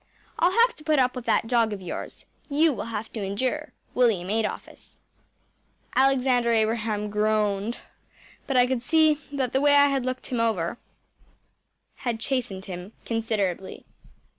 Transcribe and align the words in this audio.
I’ll 0.39 0.49
have 0.59 0.73
to 0.77 0.83
put 0.83 0.97
up 0.97 1.15
with 1.15 1.25
that 1.27 1.45
dog 1.45 1.73
of 1.73 1.79
yours. 1.79 2.25
You 2.49 2.73
will 2.73 2.85
have 2.85 3.13
to 3.13 3.21
endure 3.21 3.71
William 3.93 4.31
Adolphus.‚ÄĚ 4.31 4.97
Alexander 5.95 6.51
Abraham 6.51 7.11
groaned, 7.11 7.81
but 8.47 8.57
I 8.57 8.65
could 8.65 8.81
see 8.81 9.21
that 9.31 9.53
the 9.53 9.61
way 9.61 9.75
I 9.75 9.89
had 9.89 10.03
looked 10.03 10.25
him 10.25 10.39
over 10.39 10.79
had 11.97 12.19
chastened 12.19 12.65
him 12.65 12.93
considerably. 13.05 13.85